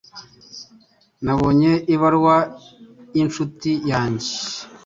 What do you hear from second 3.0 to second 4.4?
yincuti yanjye.